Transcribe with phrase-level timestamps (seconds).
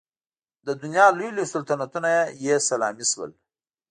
[0.65, 2.09] د دنیا لوی لوی سلطنتونه
[2.45, 3.31] یې سلامي شول.